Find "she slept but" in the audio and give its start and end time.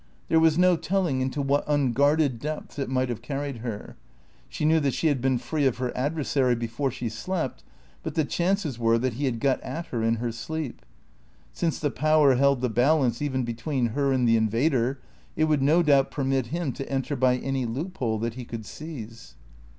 6.89-8.15